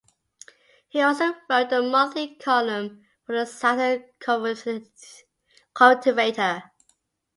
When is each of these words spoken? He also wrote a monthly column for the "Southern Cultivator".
He 0.87 0.99
also 0.99 1.35
wrote 1.47 1.71
a 1.71 1.79
monthly 1.83 2.33
column 2.33 3.05
for 3.23 3.37
the 3.37 3.45
"Southern 3.45 4.03
Cultivator". 5.75 6.63